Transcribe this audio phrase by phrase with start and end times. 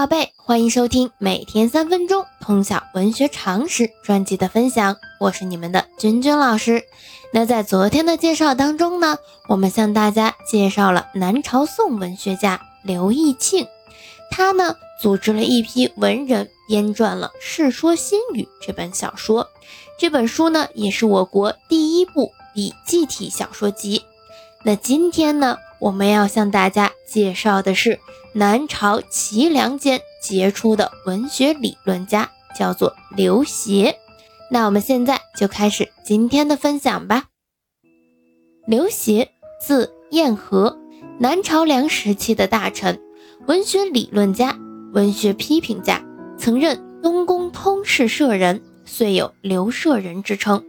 [0.00, 6.84] 宝贝，欢迎收听每天三分钟通晓文学常识专辑的分享，我是你们的君君老师。
[7.34, 13.66] 那在昨天的介绍当中呢，我们向大家介绍了南朝宋文学家刘义庆，
[14.30, 19.50] 他呢组织了一批文人编撰了《世说新语》这本小说。
[19.98, 24.02] 这本书呢也是我国第一部笔记体小说集。
[24.64, 27.98] 那今天呢，我们要向大家介绍的是。
[28.32, 33.96] 南朝齐梁间杰出的文学理论家叫做刘勰，
[34.52, 37.24] 那我们现在就开始今天的分享吧。
[38.68, 39.26] 刘勰，
[39.60, 40.78] 字彦和，
[41.18, 43.00] 南朝梁时期的大臣，
[43.48, 44.56] 文学理论家、
[44.92, 46.04] 文学批评家，
[46.38, 50.64] 曾任东宫通事舍人，遂有刘舍人之称。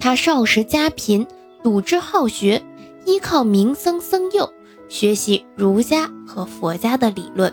[0.00, 1.26] 他少时家贫，
[1.62, 2.62] 笃志好学，
[3.06, 4.52] 依靠名僧僧佑。
[4.88, 7.52] 学习儒家和佛家的理论，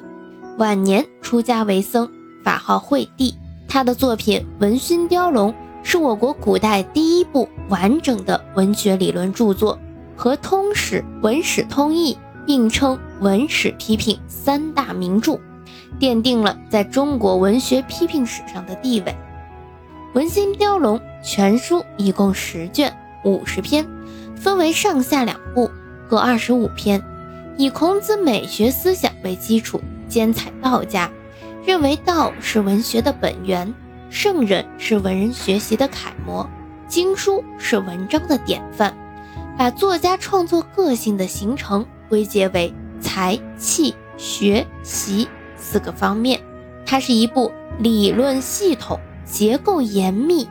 [0.57, 2.07] 晚年出家为僧，
[2.43, 3.33] 法号惠帝。
[3.67, 5.51] 他的作品《文心雕龙》
[5.81, 9.79] 是我国古代第一部完整的文学理论著作，
[10.15, 12.13] 和《通史》《文史通义》
[12.45, 15.39] 并称文史批评三大名著，
[15.99, 19.11] 奠定了在中国文学批评史上的地位。
[20.13, 22.95] 《文心雕龙》全书一共十卷，
[23.25, 23.83] 五十篇，
[24.43, 25.71] 分为上下两部，
[26.09, 27.01] 各二十五篇。
[27.55, 31.09] 以孔子美学思想为基础，兼采道家，
[31.65, 33.73] 认为道是文学的本源，
[34.09, 36.45] 圣人是文人学习的楷模，
[36.89, 38.93] 经书是文章的典范，
[39.57, 46.41] 把作家创作个性的形成归结为才、气、学、习四个方面。
[46.85, 47.49] 它是一部
[47.79, 50.45] 理论系统、结构严密、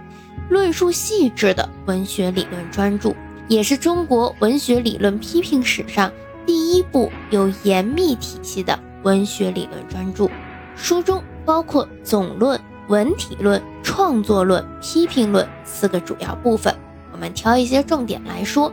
[0.48, 3.14] 论述细致的文学理论专著，
[3.52, 6.10] 也是中国文学理论批评史上。
[6.46, 10.26] 第一部有严密体系的文学理论专著，
[10.74, 16.74] 书中包括总论、文体论、创作论、批评论四个主要部分。
[17.12, 18.72] 我们挑一些重点来说。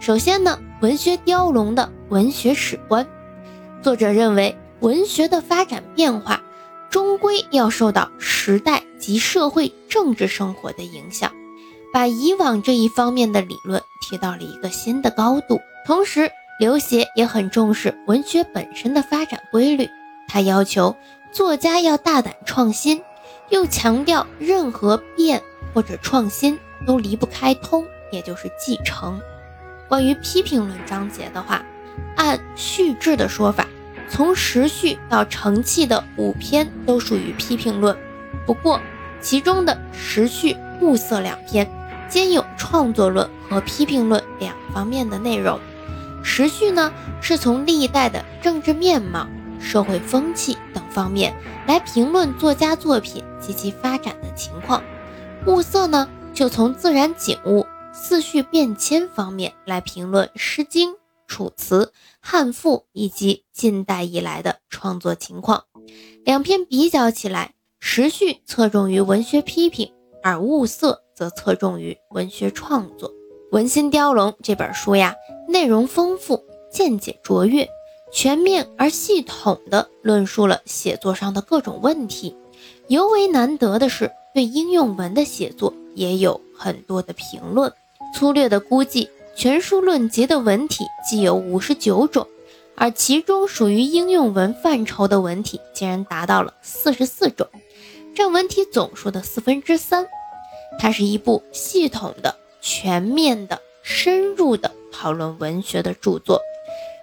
[0.00, 3.06] 首先呢，文学雕龙的文学史观，
[3.80, 6.42] 作者认为文学的发展变化
[6.90, 11.30] 终归要受到时代及社会政治生活的影响，
[11.92, 16.30] 把以往这一方面的理论提到了一个新的高度，同时。
[16.58, 19.90] 刘勰也很重视文学本身的发展规律，
[20.26, 20.96] 他要求
[21.30, 23.02] 作家要大胆创新，
[23.50, 25.42] 又强调任何变
[25.74, 29.20] 或者创新都离不开通，也就是继承。
[29.86, 31.62] 关于批评论章节的话，
[32.16, 33.66] 按序制的说法，
[34.08, 37.94] 从时序到成器的五篇都属于批评论，
[38.46, 38.80] 不过
[39.20, 41.70] 其中的时序、物色两篇
[42.08, 45.58] 兼有创作论和批评论两方面的内容。
[46.22, 49.26] 时序呢，是从历代的政治面貌、
[49.60, 51.34] 社会风气等方面
[51.66, 54.82] 来评论作家作品及其发展的情况；
[55.46, 60.90] 物色呢，就从自然景物、四序变迁方面来评论《诗经》
[61.28, 61.84] 《楚辞》
[62.20, 65.64] 《汉赋》以及近代以来的创作情况。
[66.24, 69.92] 两篇比较起来，时序侧重于文学批评，
[70.24, 73.10] 而物色则侧重于文学创作。
[73.50, 75.16] 《文心雕龙》这本书呀。
[75.48, 77.68] 内容丰富，见解卓越，
[78.12, 82.36] 全面而系统地论述了写作上的各种问题。
[82.88, 87.72] 尤为难得的是，对应用文的写作也有很多的评论。
[88.12, 92.26] 粗略的估计，全书论集的文体既有五十九种，
[92.74, 97.46] 而其中属于应用文范畴的文体竟然达到了四十四种，
[98.16, 100.08] 占文体总数的四分之三。
[100.78, 104.72] 它是一部系统的、全面的、深入的。
[104.98, 106.40] 讨论文学的著作，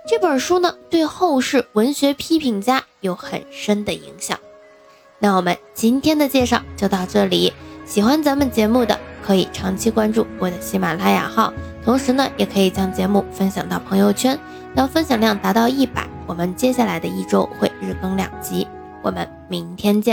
[0.08, 4.40] 这本书呢，对后世文学批评家有很深的影响。
[5.20, 7.54] 那我们今天的介绍就到这里，
[7.86, 11.54] 喜欢咱们节目的可以长期关注我的喜马拉雅号，
[11.86, 14.40] 同时呢，也可以将节目分享到朋友圈。
[14.74, 18.68] 当分享量达到一百，我们接下来的一周会日更两集。
[19.04, 20.12] 我们明天见。